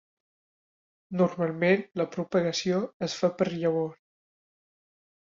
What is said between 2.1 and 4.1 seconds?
propagació es fa per llavor.